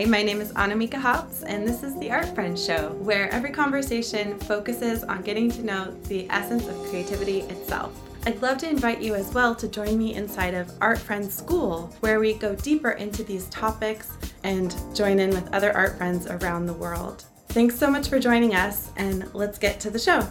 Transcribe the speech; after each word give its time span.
Hi, 0.00 0.06
my 0.06 0.22
name 0.22 0.40
is 0.40 0.50
Annamieka 0.52 0.94
Hops, 0.94 1.42
and 1.42 1.68
this 1.68 1.82
is 1.82 1.94
the 1.98 2.10
Art 2.10 2.34
Friends 2.34 2.64
Show, 2.64 2.92
where 3.00 3.28
every 3.34 3.50
conversation 3.50 4.38
focuses 4.38 5.04
on 5.04 5.20
getting 5.20 5.50
to 5.50 5.62
know 5.62 5.90
the 6.04 6.26
essence 6.30 6.66
of 6.68 6.88
creativity 6.88 7.40
itself. 7.40 7.92
I'd 8.24 8.40
love 8.40 8.56
to 8.58 8.70
invite 8.70 9.02
you 9.02 9.14
as 9.14 9.30
well 9.34 9.54
to 9.54 9.68
join 9.68 9.98
me 9.98 10.14
inside 10.14 10.54
of 10.54 10.72
Art 10.80 10.98
Friends 10.98 11.34
School, 11.34 11.94
where 12.00 12.18
we 12.18 12.32
go 12.32 12.54
deeper 12.54 12.92
into 12.92 13.22
these 13.22 13.44
topics 13.48 14.16
and 14.42 14.74
join 14.94 15.18
in 15.18 15.28
with 15.32 15.52
other 15.52 15.76
art 15.76 15.98
friends 15.98 16.26
around 16.26 16.64
the 16.64 16.72
world. 16.72 17.26
Thanks 17.48 17.78
so 17.78 17.90
much 17.90 18.08
for 18.08 18.18
joining 18.18 18.54
us, 18.54 18.92
and 18.96 19.28
let's 19.34 19.58
get 19.58 19.80
to 19.80 19.90
the 19.90 19.98
show. 19.98 20.26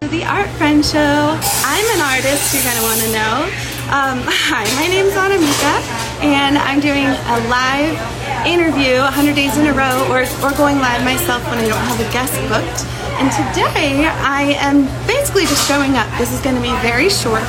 The 0.00 0.24
Art 0.24 0.48
Friend 0.50 0.84
Show. 0.84 1.40
I'm 1.64 1.98
an 1.98 2.02
artist, 2.02 2.54
you're 2.54 2.62
going 2.62 2.76
to 2.76 2.82
want 2.84 3.00
to 3.00 3.12
know. 3.12 3.71
Um, 3.90 4.22
hi, 4.24 4.62
my 4.78 4.86
name 4.86 5.06
is 5.06 5.14
Annamieka, 5.14 6.22
and 6.22 6.56
I'm 6.56 6.78
doing 6.78 7.10
a 7.10 7.36
live 7.50 7.98
interview 8.46 9.02
100 9.02 9.34
days 9.34 9.58
in 9.58 9.66
a 9.66 9.74
row, 9.74 10.06
or, 10.08 10.22
or 10.40 10.54
going 10.56 10.78
live 10.78 11.04
myself 11.04 11.42
when 11.50 11.58
I 11.58 11.66
don't 11.66 11.82
have 11.90 11.98
a 11.98 12.08
guest 12.14 12.32
booked. 12.46 12.86
And 13.18 13.28
today 13.34 14.06
I 14.06 14.54
am 14.62 14.86
basically 15.06 15.42
just 15.44 15.66
showing 15.66 15.96
up. 15.96 16.06
This 16.16 16.32
is 16.32 16.40
going 16.40 16.56
to 16.56 16.62
be 16.62 16.72
very 16.80 17.10
short, 17.10 17.42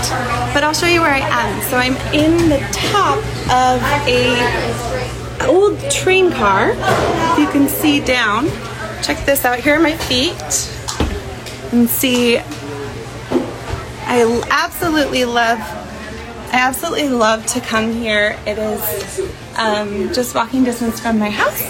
but 0.54 0.64
I'll 0.64 0.73
show 0.73 0.88
you 0.88 1.02
where 1.02 1.14
I 1.14 1.22
am. 1.22 1.62
So 1.70 1.78
I'm 1.78 1.96
in 2.14 2.50
the 2.50 2.59
top 2.73 3.20
of 3.54 3.80
a 4.09 5.48
old 5.48 5.80
train 5.92 6.31
car. 6.31 6.73
If 6.76 7.40
you 7.40 7.48
can 7.48 7.70
see 7.70 8.00
down, 8.00 8.48
check 9.02 9.23
this 9.26 9.45
out. 9.45 9.59
Here 9.59 9.76
are 9.76 9.80
my 9.80 9.95
feet. 9.95 10.34
And 11.72 11.88
see, 11.88 12.38
I 14.06 14.44
absolutely 14.52 15.26
love 15.26 15.59
I 16.54 16.58
absolutely 16.58 17.09
love 17.09 17.48
to 17.48 17.59
come 17.62 17.92
here. 17.92 18.38
It 18.46 18.59
is 18.59 19.20
um, 19.58 20.14
just 20.14 20.36
walking 20.36 20.64
distance 20.64 21.00
from 21.00 21.18
my 21.18 21.32
house. 21.32 21.64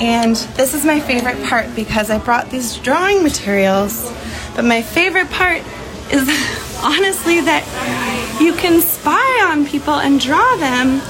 And 0.00 0.36
this 0.54 0.72
is 0.72 0.84
my 0.84 1.00
favorite 1.00 1.42
part 1.48 1.74
because 1.74 2.10
I 2.10 2.18
brought 2.18 2.48
these 2.48 2.76
drawing 2.76 3.24
materials. 3.24 4.08
But 4.54 4.66
my 4.66 4.82
favorite 4.82 5.28
part 5.30 5.62
is 6.12 6.22
honestly 6.80 7.40
that 7.40 8.38
you 8.40 8.54
can 8.54 8.80
spy 8.80 9.48
on 9.50 9.66
people 9.66 9.94
and 9.94 10.20
draw 10.20 10.56
them 10.58 11.00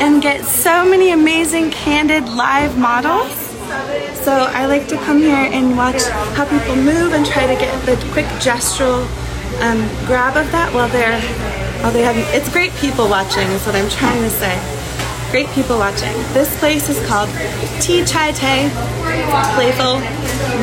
and 0.00 0.22
get 0.22 0.42
so 0.46 0.88
many 0.88 1.10
amazing 1.10 1.70
candid 1.70 2.26
live 2.30 2.78
models. 2.78 3.30
So 4.24 4.32
I 4.32 4.64
like 4.64 4.88
to 4.88 4.96
come 4.96 5.18
here 5.18 5.50
and 5.52 5.76
watch 5.76 6.02
how 6.32 6.46
people 6.46 6.76
move 6.76 7.12
and 7.12 7.26
try 7.26 7.46
to 7.46 7.60
get 7.60 7.84
the 7.84 7.96
quick 8.12 8.26
gestural 8.40 9.04
um, 9.60 9.86
grab 10.06 10.38
of 10.38 10.50
that 10.52 10.72
while 10.72 10.88
they're 10.88 11.20
while 11.84 11.92
they 11.92 12.02
have. 12.02 12.16
It's 12.32 12.48
great 12.48 12.72
people 12.80 13.06
watching. 13.08 13.44
Is 13.52 13.66
what 13.66 13.76
I'm 13.76 13.90
trying 13.90 14.22
to 14.22 14.30
say. 14.30 14.56
Great 15.30 15.48
people 15.52 15.76
watching. 15.76 16.16
This 16.32 16.48
place 16.58 16.88
is 16.88 16.96
called 17.06 17.28
Tea 17.84 18.02
Chai 18.08 18.32
Te, 18.32 18.72
playful 19.52 20.00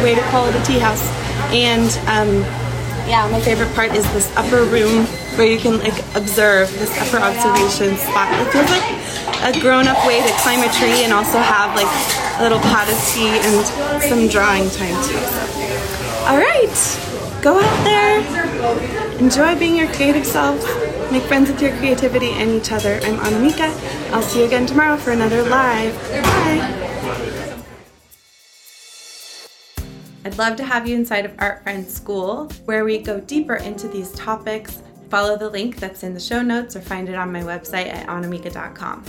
way 0.02 0.16
to 0.16 0.22
call 0.34 0.50
it 0.50 0.56
a 0.56 0.64
tea 0.66 0.80
house. 0.80 1.06
And 1.54 1.94
um, 2.10 2.42
yeah, 3.06 3.30
my 3.30 3.40
favorite 3.40 3.72
part 3.76 3.94
is 3.94 4.04
this 4.14 4.36
upper 4.36 4.64
room 4.66 5.06
where 5.38 5.46
you 5.46 5.60
can 5.60 5.78
like 5.78 6.00
observe 6.16 6.74
this 6.80 6.90
upper 6.98 7.22
observation 7.22 7.98
spot. 8.02 8.34
It 8.42 8.50
feels 8.50 8.72
like 8.74 8.90
a 9.46 9.60
grown-up 9.62 10.02
way 10.08 10.26
to 10.26 10.34
climb 10.42 10.66
a 10.66 10.72
tree 10.74 11.06
and 11.06 11.14
also 11.14 11.38
have 11.38 11.76
like 11.76 11.92
a 12.40 12.42
little 12.42 12.60
pot 12.74 12.90
of 12.90 12.98
tea 13.14 13.30
and 13.30 14.02
some 14.02 14.28
drawing 14.28 14.70
time 14.72 14.98
too. 15.06 15.22
All 16.26 16.38
right 16.38 17.12
go 17.42 17.60
out 17.60 17.84
there, 17.84 19.18
enjoy 19.20 19.58
being 19.58 19.76
your 19.76 19.92
creative 19.94 20.26
self, 20.26 20.62
make 21.12 21.24
friends 21.24 21.50
with 21.50 21.62
your 21.62 21.76
creativity 21.78 22.30
and 22.32 22.50
each 22.52 22.72
other. 22.72 23.00
I'm 23.04 23.18
Annamieka. 23.18 24.12
I'll 24.14 24.22
see 24.22 24.40
you 24.40 24.46
again 24.46 24.66
tomorrow 24.66 24.96
for 24.96 25.12
another 25.12 25.44
live. 25.44 25.94
Bye. 26.24 26.78
I'd 30.24 30.38
love 30.38 30.56
to 30.58 30.64
have 30.64 30.88
you 30.88 30.96
inside 30.96 31.26
of 31.26 31.34
Art 31.40 31.64
Friends 31.64 31.94
School, 31.94 32.50
where 32.66 32.86
we 32.86 33.00
go 33.00 33.20
deeper 33.20 33.56
into 33.56 33.88
these 33.88 34.12
topics. 34.14 34.82
Follow 35.10 35.36
the 35.36 35.50
link 35.50 35.78
that's 35.78 36.04
in 36.04 36.14
the 36.14 36.20
show 36.20 36.42
notes 36.42 36.76
or 36.76 36.82
find 36.82 37.10
it 37.10 37.16
on 37.16 37.32
my 37.32 37.42
website 37.42 37.88
at 37.88 38.08
annamieka.com. 38.08 39.04